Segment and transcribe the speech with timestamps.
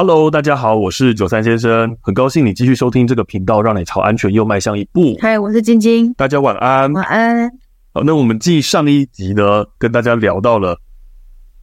[0.00, 5.16] Hello，大家好，我是九三先生，很高兴你继续收听这个频道，让你朝安全又迈向一步。
[5.20, 6.92] 嗨，我是晶晶，大家晚安。
[6.92, 7.50] 晚安。
[7.92, 10.78] 好，那我们继上一集呢，跟大家聊到了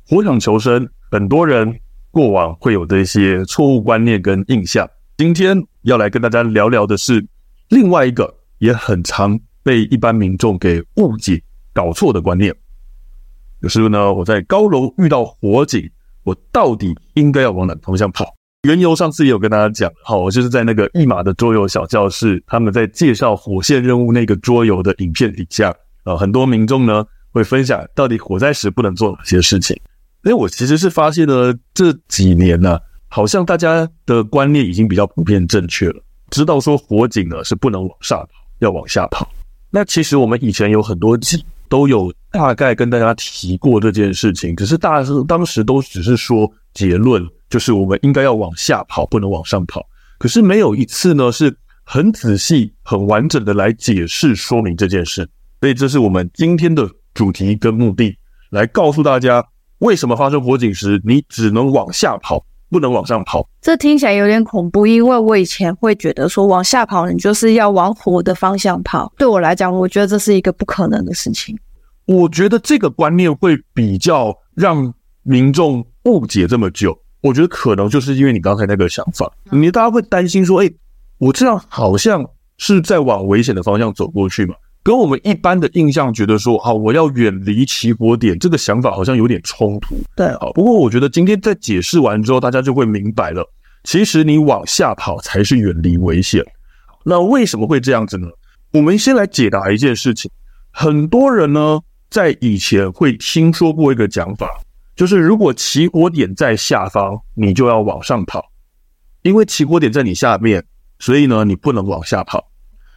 [0.06, 1.80] 火场求生，很多人
[2.12, 4.86] 过往会有的一些错误观念跟印象。
[5.16, 7.26] 今天要来跟大家聊聊的是
[7.70, 11.42] 另外一个也很常被一般民众给误解、
[11.72, 12.54] 搞错的观念，
[13.62, 15.90] 就是呢，我在高楼遇到火警。
[16.26, 18.26] 我到底应该要往哪个方向跑？
[18.68, 25.72] 缘由上次也有跟大家讲，好，我就是在那个一马的桌游小教室，他们在介绍火线任务那个桌游的影片底下，
[26.04, 29.80] 呃，很多民众呢会分享到底火灾时不能做哪些事情。
[30.24, 36.02] 因为我其实是发现呢，这几年呢，好像大家的观念已经比较普遍正确了，
[36.32, 38.28] 知道说火警呢是不能往上跑，
[38.60, 39.30] 要往下跑。
[39.70, 41.16] 那其实我们以前有很多
[41.70, 42.12] 都有。
[42.36, 49.82] 大概跟大家提过这件事情，只是大是当时都只是说结论，就是我们应该要往下跑，不能往上跑。
[50.18, 55.26] 可是没有一次呢是很仔细、很完整的来解释说明这件事。
[55.62, 58.14] 所以这是我们今天的主题跟目的，
[58.50, 59.42] 来告诉大家
[59.80, 63.48] 为什么发生火警时你只能往下跑，不能往上跑。
[63.62, 69.12] 这听起来有点恐怖，因为我以前会觉得说往下跑，你就是要往火的方向跑。
[69.18, 71.58] 对我来讲，我觉得这是一个不可能的事情。
[72.06, 76.98] 我觉得这个观念会比较让民众误解这么久。
[77.22, 80.72] 我觉得可能就是因为你刚才那个想法，你大家会担心说：“哎，
[81.18, 82.24] 我这样好像
[82.60, 89.96] 是在往危险的方向走过去嘛？”跟我们一般的印象觉得说：“好，我要远离起火点。”这个想法好像有点冲突。
[90.16, 90.52] 对，好。
[90.54, 93.44] 不过我觉得今天在解释完之后，大家就会明白了，
[93.84, 96.46] 其实你往下跑才是远离危险。
[97.04, 98.28] 那为什么会这样子呢？
[98.74, 100.30] 我们先来解答一件事情。
[100.70, 101.80] 很多人呢。
[102.10, 104.48] 在以前会听说过一个讲法，
[104.96, 108.44] 就是如果起火点在下方，你就要往上跑，
[109.24, 110.64] 因为起火点在你下面，
[111.00, 112.46] 所以呢，你不能往下跑。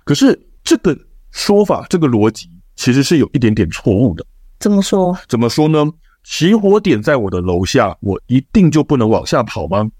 [0.05, 0.97] 可是这个
[1.33, 4.25] 说法，这个逻辑其实是有一点点错误的。
[4.61, 5.19] 怎么说？
[5.29, 5.85] 怎么说呢？
[6.25, 9.91] 起火点在我的楼下，我一定就不能往下跑吗？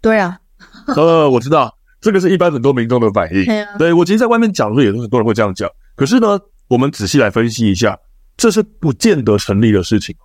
[0.00, 0.38] 对啊。
[0.96, 3.44] 呃，我知道这个是一般很多民众的反应。
[3.78, 5.68] 对我其实在外面讲的时候，也是很多人会这样讲。
[5.96, 7.98] 可是呢，我们仔细来分析一下。
[8.36, 10.16] 这是不见得成立的事情，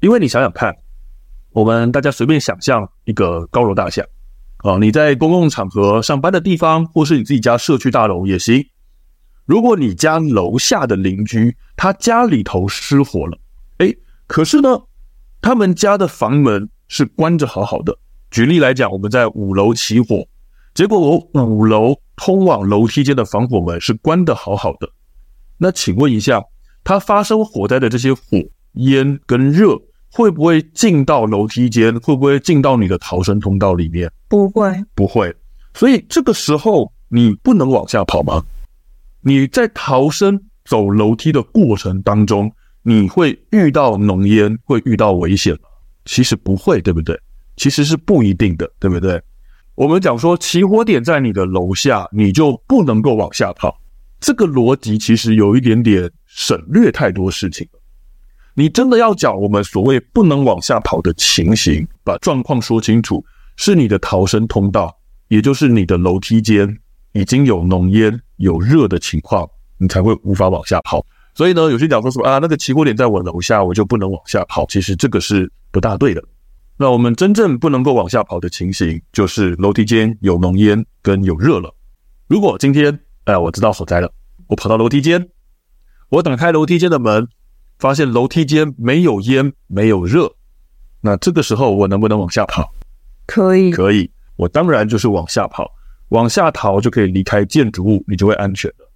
[0.00, 0.76] 因为你想想看，
[1.52, 4.04] 我们大家随便想象一个高楼大厦
[4.58, 8.66] 啊，你在公共场合上班的地方，或是你自己家社区大楼也行。
[9.46, 13.38] 如果你家楼下的邻居他家里头失火了，
[13.78, 14.82] 诶，可是呢，
[15.40, 17.96] 他们家的房门是关着好好的。
[18.30, 20.26] 举例来讲，我们在五楼起火，
[20.74, 24.90] 结果我五楼通往楼梯间的防火门是关得好好的，
[25.56, 26.42] 那请问一下。
[26.84, 28.20] 它发生火灾的这些火
[28.74, 29.76] 烟跟热
[30.10, 31.94] 会不会进到楼梯间？
[32.00, 34.10] 会不会进到你的逃生通道里面？
[34.28, 35.34] 不会，不会。
[35.74, 38.42] 所以这个时候你不能往下跑吗？
[39.20, 42.50] 你在逃生走楼梯的过程当中，
[42.82, 45.60] 你会遇到浓烟，会遇到危险吗？
[46.04, 47.18] 其实不会，对不对？
[47.56, 49.20] 其实是不一定的，对不对？
[49.74, 53.78] 我们讲说起火点在你的楼下，你就不能够往下跑。
[54.20, 56.10] 这个逻辑其实有一点点。
[56.30, 57.66] 省略太多事情。
[58.54, 63.24] 你真的要讲我们所谓不能往下跑的情形，把状况说清楚，
[63.56, 64.94] 是你的逃生通道，
[65.26, 66.78] 也就是你的楼梯间
[67.12, 71.04] 已经有浓烟、有热的情况，你才会无法往下跑。
[71.34, 74.64] 所以呢，有些讲说说啊，那个起火点在我楼下，我就不能往下跑。
[74.66, 76.22] 其实这个是不大对的。
[76.76, 81.74] 那我们真正不能够往下跑的情形，就是楼梯间有浓烟跟有热了。
[82.28, 84.10] 如果今天，哎，我知道火灾了，
[84.46, 85.28] 我跑到楼梯间。
[86.08, 87.28] 我打开楼梯间的门，
[87.78, 90.32] 发现楼梯间没有烟，没有热。
[91.02, 92.72] 那这个时候我能不能往下跑？
[93.26, 94.10] 可以，可以。
[94.36, 95.70] 我当然就是往下跑，
[96.08, 98.90] 往下逃就可以离开建筑物，你就会安全了。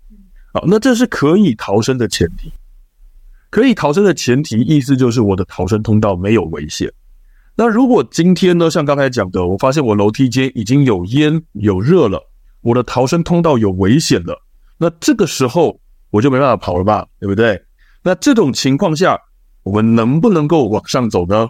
[0.55, 2.51] 好，那这是可以逃生的前提。
[3.51, 6.91] 可以逃生的前提，意思就是我的逃生通道没有危险。
[7.55, 12.32] 那如果今天呢，像刚才讲的，我发现我楼梯间已经有烟有热了，
[12.63, 14.43] 我的逃生通道有危险了，
[14.79, 15.79] 那这个时候。
[16.13, 17.59] 我就没办法跑了吧，对不对？
[18.03, 19.19] 那这种情况下，
[19.63, 21.49] 我们能不能够往上走呢？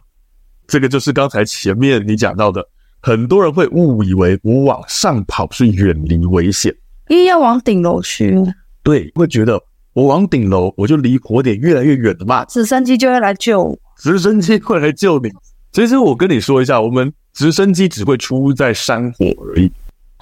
[0.69, 2.65] 这个就是刚才前面你讲到的，
[3.01, 6.73] 很多人会误以为我往上跑是远离危险，
[7.09, 8.41] 因为要往顶楼去。
[8.85, 9.61] 对，会觉得
[9.95, 12.45] 我往顶楼，我就离火点越来越远了嘛。
[12.45, 15.29] 直升机就会来救我，直升机会来救你。
[15.73, 19.73] 其实我跟你说一下，我们直升机只会出在山火而已。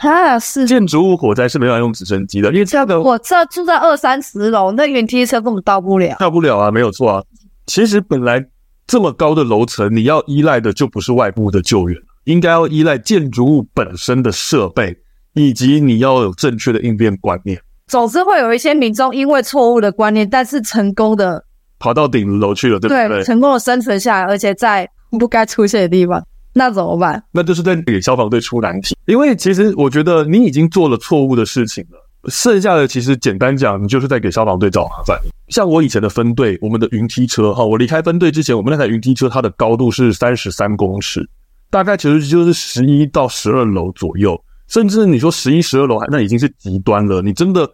[0.00, 7.22] 哈，是建筑物火灾是没办法用直升机的，因为这个火车住在二三十楼，那云梯车根本到不了，到不了啊，没有错啊。
[7.66, 8.42] 其实本来
[8.86, 14.96] 这么高的楼层，你要依赖的就不是外部的救援，应该要依赖建筑物本身的设备，
[15.34, 17.60] 以及你要有正确的应变观念。
[17.86, 21.44] 总之会有一些民众因为错误的观念，但是成功的
[21.78, 23.08] 跑到顶楼去了，对不对？
[23.08, 24.88] 对，成功的生存下来，而且在
[25.18, 27.22] 不该出现的地方，那怎么办？
[27.32, 31.98] 那就是在给消防队出难题，因为其实我觉得你已经做了错误的事情了。
[32.28, 35.18] 剩下的其实简单讲，你就是在给消防队找麻烦。
[35.48, 41.26] 像我以前的分队，我们的云梯车哈，我离开分队之前，我们那台云梯车它的高度是三十三公尺，
[41.70, 44.38] 大概其实就是十一到十二楼左右，
[44.68, 47.22] 甚至你说十一、十二楼，那已经是极端了。
[47.22, 47.66] 你真的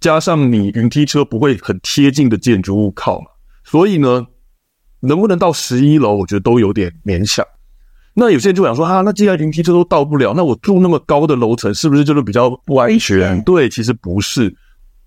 [0.00, 3.26] 加上你云梯车不会很贴近的建筑物靠嘛，
[3.64, 4.24] 所以呢，
[5.00, 7.44] 能不能到十一楼，我觉得都有点勉强。
[8.18, 13.40] 那有些人就想说啊，那既然云梯车都到不了，那我住那么高的楼层是不是就是比较不安全？
[13.44, 14.52] 对，其实不是。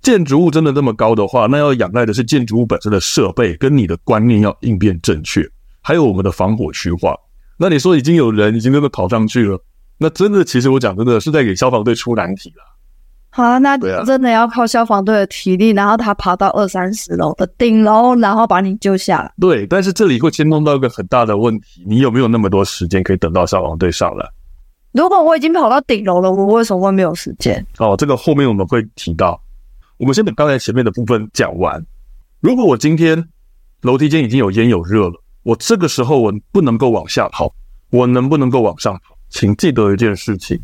[0.02, 5.46] 建筑物真的那么高的话，那要仰赖的是建筑物本身的设备跟你的观念要应变正确，
[5.81, 7.13] 还有我们的防火区划。
[7.58, 9.62] 那你说已经有人已经真的跑上去了，
[9.98, 12.63] 那真的其实我讲真的是在给消防队出难题了。
[13.33, 19.33] 好啊，那真的要靠消防队的体力，然后他爬到二三十楼的顶楼，然后把你救下来。
[19.39, 24.30] 对，但是这里会牵动到一个很大的问题，你有没有那么多时间可以等到消防队上来？
[24.92, 27.66] 如果我已经跑到顶楼了，我为什么会没有时间？
[27.78, 29.42] 哦，这个后面我们会提到。
[29.98, 31.81] 我们先把刚才前面的部分讲完。
[32.42, 33.30] 如果我今天
[33.84, 35.13] 楼梯间已经有烟有热了，
[35.44, 37.54] 我这个时候我不能够往下跑，
[37.92, 39.16] 我能不能够往上跑？
[39.30, 40.60] 请记得一件事情。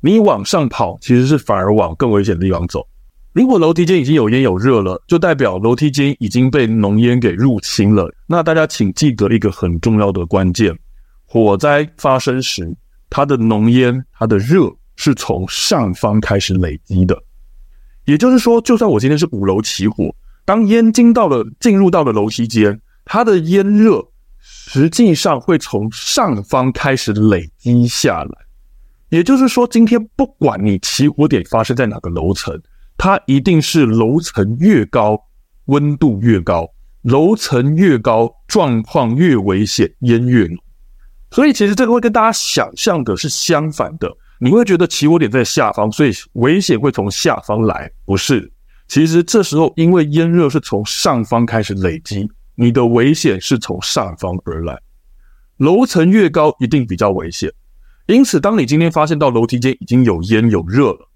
[0.00, 2.86] 你往上跑，其实是反而往更危险的地方走。
[3.32, 8.10] 如果楼梯间已经有烟有热了，就代表楼梯间已经被浓烟给入侵了。
[8.26, 10.74] 那大家请记得一个很重要的关键：
[11.26, 12.74] 火灾发生时，
[13.10, 17.22] 它的浓烟、它的热是从上方开始累积的。
[18.06, 20.14] 也就是说，就算我今天是五楼起火，
[20.44, 24.02] 当烟进到了进入到了楼梯间，它的烟热
[24.40, 28.45] 实际上会从上方开始累积下来。
[29.08, 32.60] 也就是说，今天不管你起火点发生在哪个楼层，
[32.96, 35.18] 它一定是楼层越高，
[35.66, 36.68] 温度越高，
[37.02, 40.56] 楼层越高，状况越危险，烟越浓。
[41.30, 44.12] 所以，其实这个会跟大家想象的是相反的。
[44.38, 48.52] 你会觉得起火点在下方，所以危险会从下方来，不是？
[48.86, 54.78] 其实这时候，因为烟热是从上方开始累积，你的危险是从上方而来。
[55.56, 57.50] 楼层越高，一定比较危险。
[58.06, 61.08] 因此，当你今天发现到楼梯间已经有烟有热了，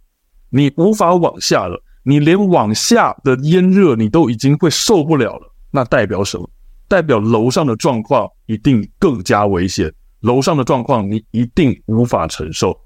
[0.49, 6.51] 你无法往下了，你连往下的烟热你都已经会受不了了，那代表什么？
[6.89, 9.93] 代表楼上的状况一定更加危险，
[10.23, 12.77] 楼上的状况你一定无法承受。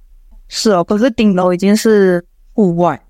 [0.49, 2.23] 是哦，可是顶楼已经是
[2.53, 3.03] 户外，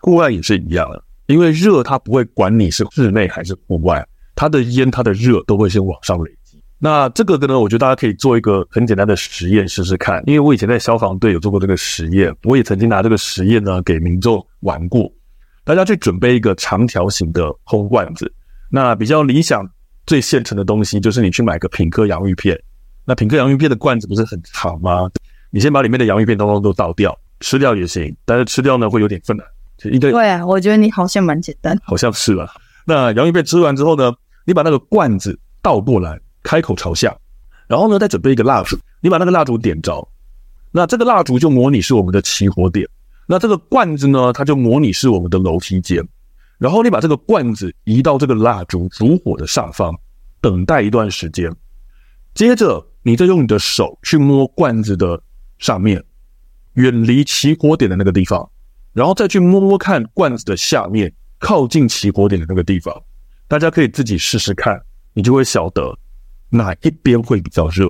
[0.00, 4.02] 户外也是一样的，因为热它不会管你是室内还是户外，
[4.34, 6.30] 它的烟它的热都会先往上累。
[6.82, 15.12] 那这个的呢，我觉得大家可以做一个很简单的实验试试看，因为我以前在消防队有做过这个实验，我也曾经拿这个实验呢给民众玩过。
[15.62, 18.32] 大家去准备一个长条形的空罐子，
[18.70, 19.62] 那比较理想
[20.06, 22.58] 最现成的东西就是你去买个品客洋芋片。
[23.04, 25.10] 那品客洋芋片的罐子不是很长吗？
[25.50, 29.46] 你先把里面的洋芋片通通都倒掉，吃掉也行，但是吃掉呢会有点困难。
[29.92, 32.50] 一对对啊，我觉得你好像蛮简单，好像是吧？
[32.86, 34.10] 那洋芋片吃完之后呢，
[34.46, 36.18] 你把那个罐子倒过来。
[36.42, 37.16] 开口朝下，
[37.66, 40.08] 然后呢，再准备一个蜡烛，你把那个蜡烛点着，
[40.72, 42.88] 那这个蜡烛就模拟是我们的起火点，
[43.26, 46.06] 那这个罐子呢，它就模拟是我们的楼梯间，
[46.58, 49.94] 然后你把这个罐子移到这个蜡烛烛火的上方，
[50.40, 51.54] 等待一段时间，
[52.34, 55.20] 接着你再用你的手去摸罐子的
[55.58, 56.02] 上面，
[56.74, 58.50] 远离起火点的那个地方，
[58.92, 62.94] 然后再去摸摸看罐子的下面，靠近起火点的那个地方，
[63.46, 64.80] 大家可以自己试试看，
[65.12, 65.96] 你就会晓得。
[66.50, 67.88] 哪一边会比较热？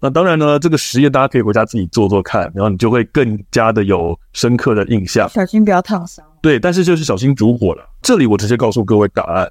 [0.00, 5.28] 那当然呢，这个实验大家可以回家自己做做看，然后你就会更加的有深刻的印象。
[5.28, 6.24] 小心不要烫伤。
[6.40, 7.84] 对，但是就是小心烛火了。
[8.00, 9.50] 这里我直接告诉各位答案，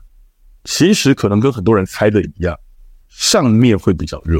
[0.63, 2.57] 其实可能跟很多人猜的一样，
[3.09, 4.39] 上面会比较热。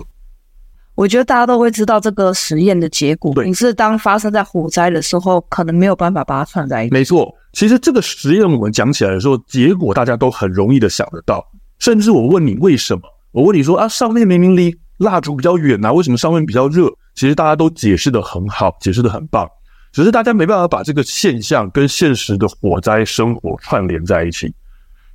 [0.96, 6.94] 我觉得大家都会知道这个实验的结果，你，是当发生在火灾的时候，可能没有办法把它串在一起。
[6.94, 11.46] 没错，其实这个实验我们讲起来的时候，结果大家都很容易的想得到，
[11.80, 13.02] 甚至我问你为什么？
[13.38, 16.92] 我问你说啊，上面明明离蜡烛比较远呐，为什么上面比较热？
[17.14, 19.48] 其实大家都解释得很好，解释得很棒，
[19.94, 24.52] 只是大家没办法把这个现象跟现实的火灾生活串联在一起。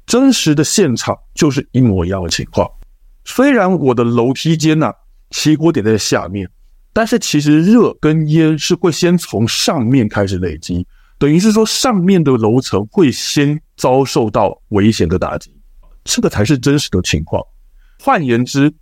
[0.06, 2.70] 真实的现场就是一模一样的情况。
[3.24, 4.92] 虽然我的楼梯间呐，
[5.30, 6.48] 起火点在下面，
[6.92, 10.86] 但是其实热跟烟是会先从上面开始累积，
[11.18, 15.52] 等于是说上面的楼层会先遭受到危险的打击，
[16.04, 17.42] 这个才是真实的情况。
[18.04, 18.74] 换言之，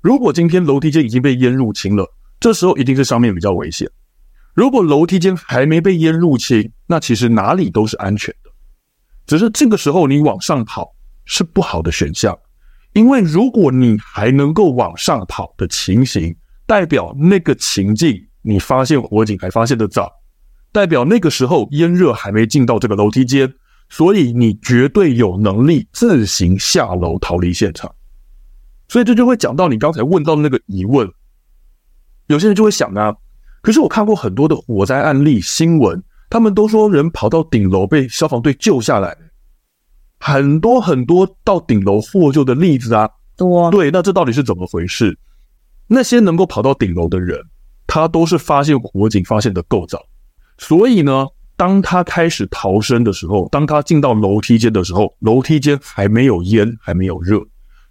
[0.00, 3.86] 如果今天楼梯间已经被烟入侵了，这时候一定是上面比较危险。
[4.54, 8.50] 如果楼梯间还没被烟入侵，那其实哪里都是安全的。
[9.26, 10.94] 只是这个时候你往上跑
[11.26, 12.34] 是不好的选项，
[12.94, 20.10] 因为如果你还能够往上跑的情形，代表那个情境你发现火警还发现的早，
[20.72, 23.52] 代表那个时候烟热还没进到这个楼梯间，
[23.90, 27.94] 所以你绝对有能力自行下楼逃离现场。
[28.88, 31.10] 所以这就会讲到你刚才问到的那个疑问，
[32.26, 33.14] 有些人就会想啊。
[33.62, 39.16] 可是我看过很多的火灾案例新闻，他们都说人跑到顶楼被消防队救下来，
[40.20, 43.70] 很多很多到顶楼获救的例子啊，多。
[43.70, 45.18] 对，那这到底是怎么回事？
[45.86, 47.38] 那些能够跑到顶楼的人，
[47.86, 49.98] 他都是发现火警发现的够早，
[50.58, 51.26] 所以呢，
[51.56, 57.40] 当他开始逃生的时候，当他进到楼梯间的时候，楼梯间还没有烟，还没有热，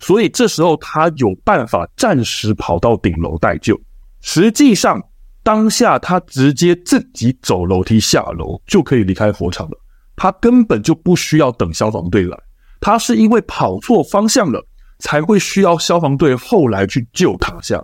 [0.04, 3.76] 所以这时候他有办法暂时跑到顶楼待救。
[4.22, 5.02] 实际上。
[5.46, 9.78] 当下他直接自己走楼梯下楼就可以离开火场了，
[10.16, 12.38] 他根本就不需要等消防队来，
[12.80, 14.66] 他是因为跑错方向了，
[15.00, 17.84] 才会需要消防队后来去救他下。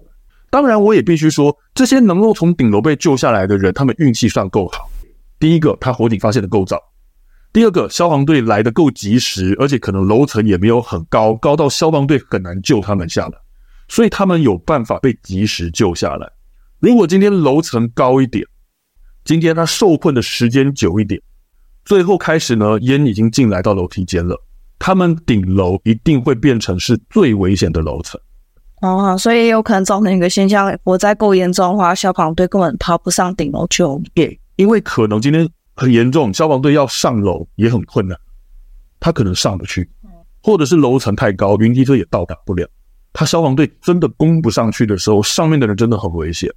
[0.50, 4.90] 当然，我也必须说，这些能够从顶楼被救下来的人，他们运气算够好。
[5.38, 6.78] 第一个，他火警发现的够早；
[7.52, 13.34] 第二个，消防队来的够及时，而且可能楼层也没有很高，高到消防队很难救他们下来，
[13.88, 16.32] 所以他们有办法被及时救下来。
[16.80, 18.46] 如果今天楼层高一点，
[19.26, 21.20] 今天他受困的时间久一点，
[21.86, 24.40] 最后开始呢，烟已经进来到楼梯间了，
[24.78, 28.22] 他们顶楼一定会变成是最危险的楼层。
[28.82, 34.02] 哦，所以也有可能造成一个现象，火灾够严重的话，消防队根本爬不上顶楼救。
[34.14, 35.46] 对，因为可能今天
[35.80, 38.20] 很严重，消防队要上楼也很困难，
[39.00, 39.90] 他可能上不去，
[40.44, 42.68] 或者是楼层太高，云梯车也到达不了，
[43.14, 46.54] 他消防队真的攻不上去的时候，上面的人真的很危险。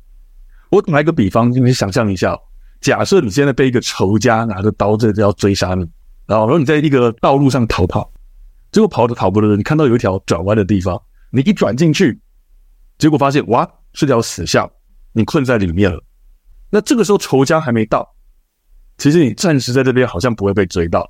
[0.71, 2.37] 我打一个比方，你想象一下，
[2.81, 5.89] 假设你现在被一个仇家拿着刀子要追杀你，
[6.27, 8.13] 然后，然后你在一个道路上逃跑，
[8.73, 11.01] 结果跑着跑着，你看到有一条转弯的地方，
[11.31, 12.21] 你一转进去，
[12.99, 14.69] 结果发现哇，是条死巷，
[15.13, 16.03] 你困在里面了。
[16.71, 18.09] 那这个时候仇家还没到，
[19.03, 21.05] 其实你暂时在这边好像不会被追到，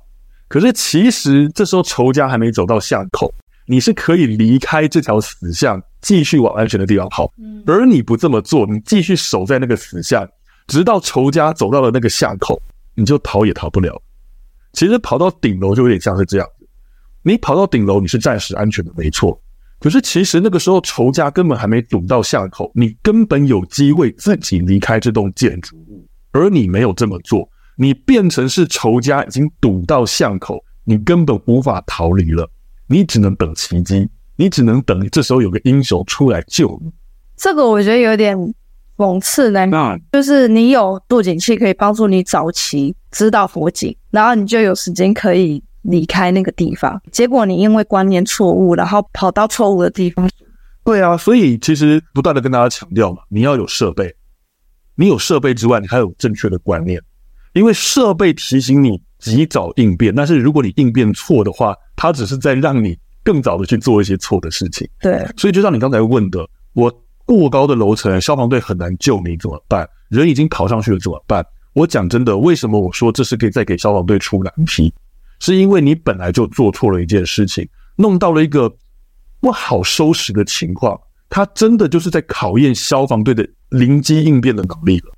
[0.47, 3.31] 可是其实这时候仇家还没走到巷口，
[3.67, 5.79] 你是可以离开这条死巷。
[6.01, 7.31] 继续往安全的地方跑，
[7.67, 10.27] 而你不这么做，你继续守在那个死巷，
[10.65, 12.59] 直到仇家走到了那个巷口，
[12.95, 14.01] 你就逃也逃不了。
[14.73, 16.67] 其实跑到顶楼就有点像是这样子，
[17.21, 19.39] 你跑到顶楼你是暂时安全的，没错。
[19.79, 32.49] 可是其实那个时候仇家根本还没堵到巷口，你根本有机会自己离开这栋建筑物，而你没有这么做，你变成是仇家已经堵到巷口，你根本无法逃离了，
[32.87, 34.09] 你只能等奇迹。
[34.35, 36.91] 你只能等，这时候有个英雄出来救你。
[37.37, 38.35] 这个我觉得有点
[38.97, 39.63] 讽刺呢。
[39.67, 46.99] 那就是你有渡景器可以帮助你早期知道火警，然后你就有时间可以离开那个地方。
[47.11, 50.27] 结果你因为观念错误，然后跑到错误的地方。
[50.83, 54.15] 对啊，所以其实不断的跟大家强调嘛，你要有设备，
[54.95, 56.99] 你有设备之外，你还有正确的观念。
[57.53, 62.97] 因为设备提醒你及早应变，但是如果你应变错的话，它只是在让你。
[63.25, 66.93] 更早的去做一些错的事情，对，所以就像你刚才问的，我
[67.23, 69.87] 过高的楼层，消防队很难救你怎么办？
[70.09, 71.41] 人已经跑上去了怎么办？
[71.71, 74.93] 我讲真的，为什么我说这是可以再给消防队出难题？
[75.39, 78.69] 是因为你本来就做错了一件事情，弄到了一个
[79.39, 85.13] 不好收拾的情况，它真的就是在考验消防队的灵机应变的能力了。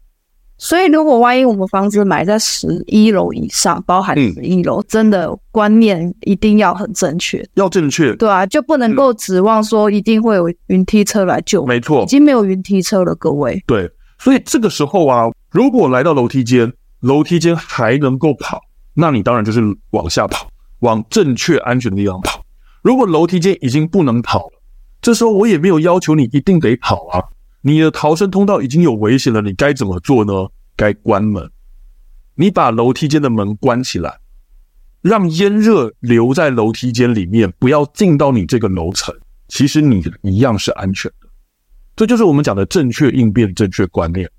[0.57, 13.62] 所以，如果万一我们房子买在十一楼以上，包含十一楼，嗯，真的观念一定要很正确，要正确，对啊，就不能够指望说一定会有云梯车来救，没错，已经没有云梯车了，各位。
[13.67, 16.71] 对，所以这个时候啊，如果来到楼梯间，
[17.01, 18.62] 楼梯间还能够跑，
[18.93, 20.47] 那你当然就是往下跑，
[20.79, 22.41] 往正确安全的地方跑。
[22.81, 24.62] 如果楼梯间已经不能跑了，
[25.01, 27.21] 这时候我也没有要求你一定得跑啊。
[27.67, 30.31] 你的逃生通道已经有危险了，你该怎么做呢？
[30.75, 31.50] 该关门。
[32.36, 34.19] 你把楼梯间的门关起来，
[35.01, 39.15] 让烟热留在楼梯间里面，不要进到你这个楼层。
[39.48, 41.27] 其实你一样是安全的。
[41.95, 44.29] 这就是我们讲的正确应变、正确观念。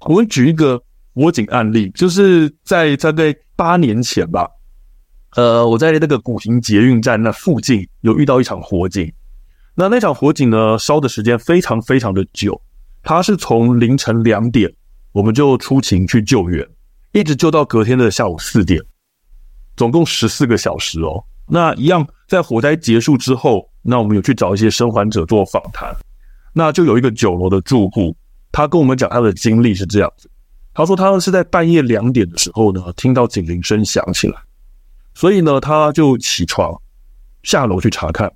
[0.00, 0.78] 我们举一个
[1.14, 4.46] 火警案例，就是在大概八年前吧。
[5.36, 9.10] 呃，我在那个古亭捷运站那附近有遇到一场火警。
[9.74, 12.60] 那那场火警呢，烧的时间非常非常的久。
[13.04, 14.72] 他是从凌晨两点，
[15.12, 16.66] 我们就出勤去救援，
[17.12, 18.82] 一直救到隔天的下午四点，
[19.76, 21.22] 总共十四个小时哦。
[21.46, 25.94] 那一样，在火灾结束之后，那我们有去找一些生还者做访谈。
[26.54, 28.16] 那就有一个九楼的住户，
[28.50, 30.30] 他跟我们讲他的经历是这样子。
[30.72, 34.36] 他说他是在半夜两点的时候呢，听到警铃声响起来，
[35.14, 36.74] 所以呢，他就起床
[37.42, 38.32] 下楼去查看。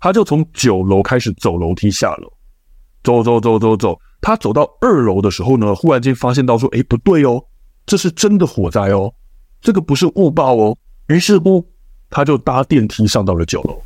[0.00, 2.32] 他就从九楼开始走楼梯下楼，
[3.02, 3.98] 走走走走走。
[4.20, 7.44] 他走到二楼的时候呢，忽然间发现到说：“诶，不对哦，
[7.84, 9.12] 这是真的火灾哦，
[9.60, 10.76] 这个不是误报哦。”
[11.08, 11.66] 于是乎，
[12.08, 13.82] 他就搭电梯上到了九楼。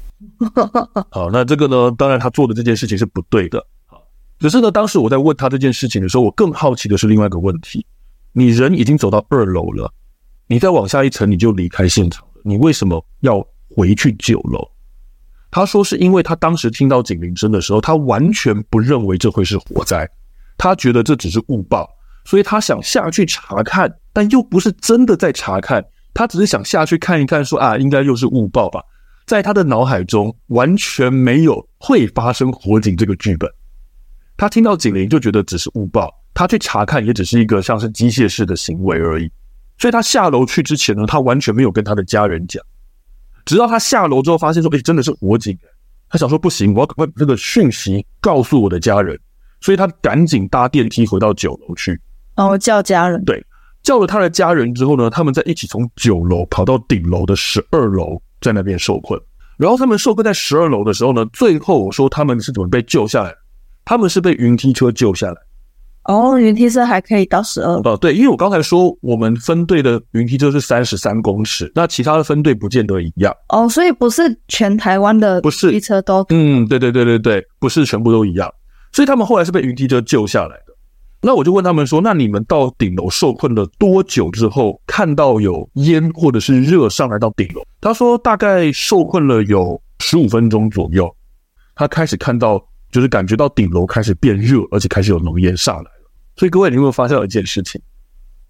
[1.11, 3.67] 好，那这个呢，当然他做的这件事情是不对的。
[3.87, 4.03] 好，
[4.39, 7.87] 只是呢，当时我在问他这件事情的时候，我更好奇的是另外一个问题：
[8.33, 9.91] 你人已经走到二楼了，
[10.47, 13.43] 你再往下一层你就离开现场了，你为什么要
[13.75, 14.69] 回去九楼？
[15.51, 20.09] 他说是因为他当时听到警铃声的时候，他完全不认为这会是火灾，
[20.59, 21.89] 他觉得这只是误报，
[22.25, 28.83] 所以他想下去查看，但又不是真的在查看，他只是想下去看一看说，啊，应该又是误报吧。
[29.27, 33.51] 在他的脑海中完全没有会发生火警这个剧本，
[34.37, 39.31] 他听到警铃就觉得只是误报，他去查看也只是一个像是机械式的行为而已，
[39.79, 42.63] 所以他下楼去之前呢，他完全没有跟他的家人讲。
[43.47, 45.57] 直到他下楼之后，发现说：“哎，真的是火警！”
[46.11, 49.19] 他想说：“不行，我要赶快把这个讯息告诉我的家人。”
[49.63, 51.99] 所以他赶紧搭电梯回到九楼去。
[52.37, 53.25] 然后，叫家人。
[53.25, 53.43] 对，
[53.83, 59.19] 叫了他的家人之后呢，他们在一起从九楼跑到顶楼的十二楼，在那边受困。
[59.57, 63.35] 然后他们受困在十二楼的时候呢，最后我说他们是怎么被救下来？
[63.85, 65.37] 他们是被云梯车救下来。
[66.07, 78.49] 哦，云梯车还可以到十二哦，对，因为我刚才说我们分队的云梯车是三十三公尺，那其他的分队不见得一样哦，所以不是全台湾的不是车都嗯，对对对对对，不是全部都一样，
[78.93, 80.65] 所以他们后来是被云梯车救下来的。
[81.23, 87.63] 那我就问他们说，那你们到顶楼受困了多久之后，看到有烟或者是热上来到顶楼？
[87.81, 91.13] 他说大概受困了有十五分钟左右，
[91.75, 95.91] 他开始看到就是感觉到顶楼开始变热，而且开始有浓烟上来。
[96.37, 97.81] 所以各位，你有没有发现一件事情？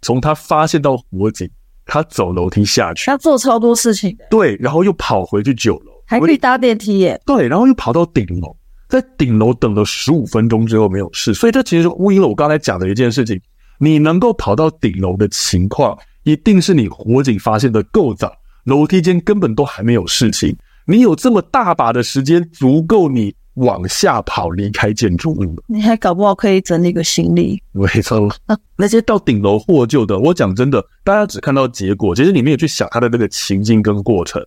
[0.02, 1.48] 从他发现到火警，
[1.84, 4.16] 他走楼梯下去，他做超多事情。
[4.28, 7.20] 对，然后又跑回去九楼，还可以搭电梯耶。
[7.24, 8.54] 对，然后又跑到顶楼，
[8.88, 11.32] 在顶楼等了十五分钟之后没有事。
[11.32, 13.40] 所以这其实呼应了我刚才讲的一件事情：
[13.78, 18.32] 你能够跑到顶楼的情况，一定是你火警发现的够早，
[18.64, 23.34] 楼梯间根本都还没有事情，你有这么大把的时间，足够你。
[23.56, 27.58] 往下跑，离开建筑物，你还搞不好可以整理个行李。
[27.72, 28.28] 没错，
[28.76, 34.44] 那些到顶楼获救的，我讲真的，大家只看到结果，其实你没有去想他的那个情境跟过程。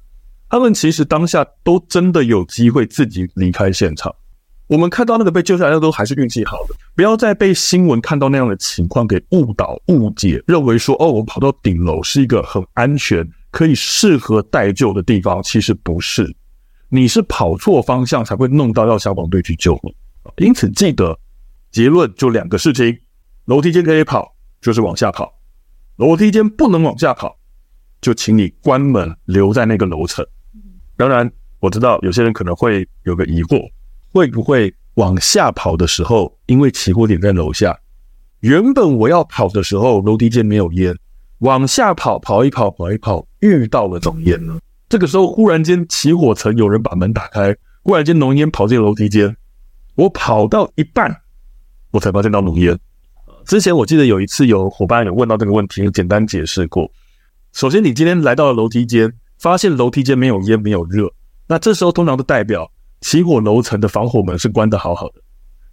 [0.48, 4.14] 他们其实当下都真的有机会自己离开现场。
[4.68, 16.36] 我们看到那个被救下来的都还是运气好的，不要再被新闻看到那样的情况给误导误解，认为说哦，我跑到顶楼是一个很安全、可以适合待救的地方，其实不是。
[16.90, 19.96] 你是跑错方向才会弄到要消防队去救你，
[20.46, 21.20] 因此记得
[21.72, 22.98] 结论就两个事情：
[23.46, 25.26] 楼梯间可以跑，就是往下跑；
[25.98, 27.38] 楼梯间不能往下跑，
[28.02, 30.26] 就请你关门留在那个楼层。
[30.98, 33.70] 当然，我知道有些人可能会有个疑惑：
[34.12, 37.80] 会不会往下跑的时候，因为起火点在楼下，
[38.40, 40.98] 原本我要跑的时候楼梯间没有烟，
[41.40, 44.60] 往下跑跑一跑跑一跑遇到了浓烟了？
[44.88, 49.36] 这个时候，忽然间起火层，有人把门打开，忽然间浓烟跑进楼梯间。
[49.96, 51.16] 我跑到一半，
[51.92, 52.78] 我才发现到浓烟。
[53.46, 56.90] 之前我记得有一次有伙伴有问到这个问题，简单解释过。
[57.54, 61.12] 首先，你今天来到了楼梯间，发现楼梯间没有烟，没有热，
[61.48, 62.70] 那这时候通常都代表
[63.02, 65.22] 起火楼层的防火门是关得好好的，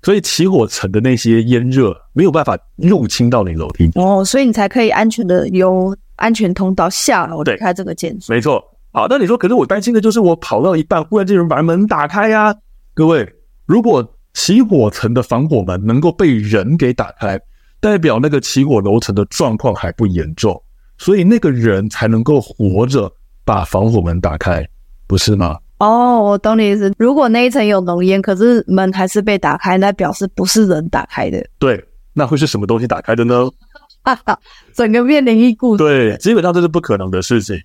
[0.02, 3.90] 所以起火层的那些烟热没有办法入侵到你楼梯。
[3.94, 8.32] 哦，所以你才可以安全的由安全通道下楼离开这个建筑。
[8.32, 8.62] 没错。
[8.92, 12.54] 好，那你说，可是我担心的就是我跑到一半，忽然间有人把门打开呀、啊。
[12.94, 13.30] 各位，
[13.66, 17.38] 如果起火层的防火门能够被人给打开，
[17.78, 20.62] 代表那个起火楼层的状况还不严重，
[20.96, 23.12] 所以那个人才能够活着
[23.44, 24.66] 把防火门打开，
[25.06, 25.58] 不是吗？
[25.78, 26.92] 哦，我懂你意思。
[26.98, 31.44] 如果那一层有浓烟，可是门还是被打开，那表示不是人打开的。
[31.58, 31.84] 对，
[32.14, 33.50] 那会是什么东西打开的呢？
[34.02, 34.38] 哈哈，
[34.72, 35.84] 整个面临一故事。
[35.84, 37.56] 对，基本上这是不可能的事情。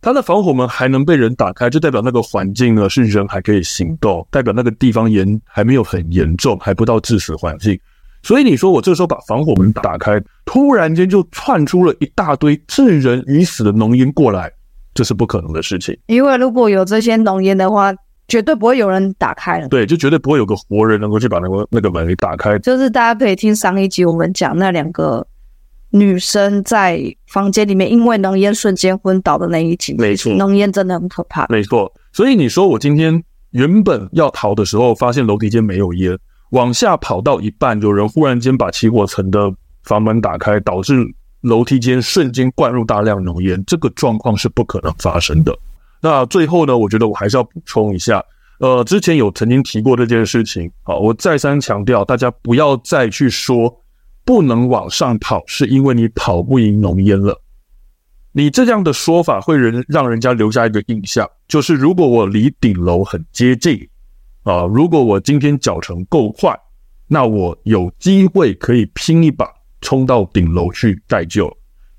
[0.00, 7.76] 它的防火门还能被人打开，就代表那个环境呢是人还可以行动，代表那个地方严还没有很严重，还不到致死环境。
[8.22, 14.52] 所以你说我这时候把防火门打开，突然间就窜出了一大堆致人于死的浓烟过来，
[14.96, 15.96] 这是不可能的事情。
[16.06, 17.94] 因为如果有这些浓烟的话，
[18.26, 19.68] 绝对不会有人打开了。
[19.68, 22.58] 对，就绝对不会有个活人能够去把那个那个门给打开。
[22.58, 25.24] 就是大家可以听上一集我们讲那两个。
[25.90, 31.46] 女生在房间里面因为浓烟瞬间昏倒的那一集，没错，浓烟真的很可怕。
[31.48, 36.18] 没错，所以你说我今天原本要逃的时候，发现楼梯间没有烟，
[36.50, 39.50] 往下跑到一半，有人忽然间把起火层的
[39.84, 41.00] 房门打开，导致
[41.46, 45.56] 楼梯间瞬间灌入大量浓烟，这个状况是不可能发生的。
[46.00, 48.20] 那最后呢，我觉得我还是要补充一下，
[48.58, 53.72] 呃，之前有曾经提过这件事情，好，我再三强调，大家不要再去说
[54.24, 57.40] 不能往上跑，是因为你跑不赢浓烟了。
[58.32, 63.88] 你这样的说法会人让人家留下一个印象，就是如果我离顶楼很接近，
[64.42, 66.54] 啊，如果我今天脚程够快，
[67.06, 69.48] 那我有机会可以拼一把
[69.80, 71.50] 冲到顶楼去待救。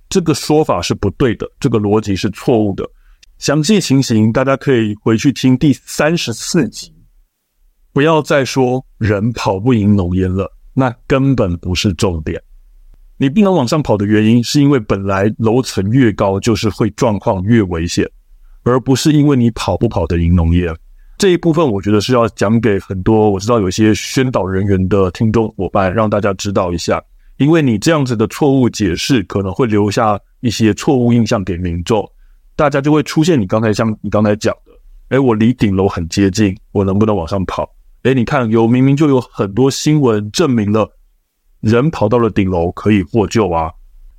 [0.10, 2.90] 这个说法是不对的，这个逻辑是错误的。
[3.38, 6.92] 详细情形大家可以回去听第三十四集，
[7.94, 12.42] 不要再说人跑不赢浓烟了，那根本不是重点。
[13.18, 18.10] 你不能往上跑的原因，是因为本来楼层越高，就是会状况越危险，
[18.64, 20.76] 而不是因为你跑不跑得赢浓烟。
[21.18, 27.04] 这一部分，我觉得是要讲给很多我知道有些宣导人员的听众伙伴，让大家知道一下。
[27.38, 32.08] 因为你这样子的错误解释，可能会留下一些错误印象给民众，
[32.56, 34.72] 大家就会出现你刚才像你刚才讲的，
[35.10, 37.70] 诶，我离顶楼很接近，我能不能往上跑？
[38.04, 40.90] 诶，你看有明明就有很多新闻证明了。
[41.62, 43.72] 人跑到了顶楼可以获救啊？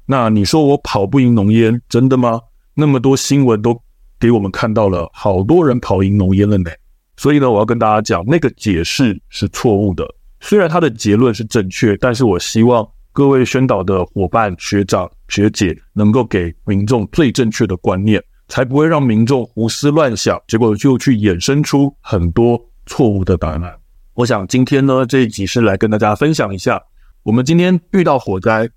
[0.06, 2.40] 那你说我跑不赢浓烟，真的吗？
[2.74, 3.80] 那么多新闻都
[4.20, 6.70] 给我们看到了，好多人跑赢浓烟了呢。
[7.16, 10.06] 所以呢，我要跟大家讲，那个解释是错误的。
[10.40, 23.76] 虽然他的结论是正确，但是我希望各位宣导的伙伴、学长、学姐能够给民众最正确的观念，才不会让民众胡思乱想，结果就去衍生出很多错误的答案。
[24.14, 26.80] 我想今天呢，这一集是来跟大家分享一下。
[27.24, 28.70] 我们今天遇到火灾，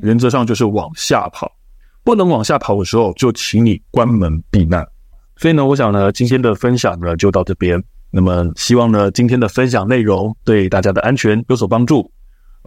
[0.00, 1.50] 原则上就是往下跑，
[2.04, 4.86] 不能往下跑的时候，就请你关门避难。
[5.34, 7.82] 所以呢，我想呢，今天的分享呢就到这边。
[8.12, 12.08] 那么，希望呢，今天的分享内容对大家的安全有所帮助。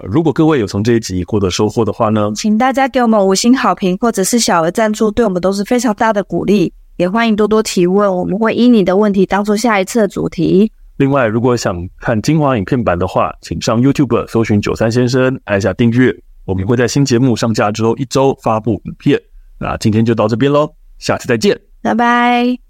[0.03, 6.73] 如果各位有从这一集获得收获的话呢，请大家给我们五星好评，或者是小额赞助，对我们都是非常大的鼓励。
[6.97, 10.71] 也欢迎多多提问，我们会依你的问题当做下一次的主题。
[10.97, 16.15] 另外，如果想看精华影片版的话，请上 YouTube 搜寻九三先生，按下订阅。
[16.45, 19.19] 我们会在新节目上架之后一周发布影片。
[19.59, 22.64] 那今天就到这边喽，下次再见，拜拜。